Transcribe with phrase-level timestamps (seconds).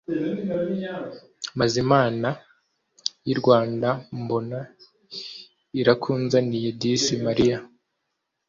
[1.59, 2.29] maze imana
[3.27, 3.89] y’i rwanda
[4.21, 4.59] mbona
[5.79, 7.57] irakunzaniye disi mariya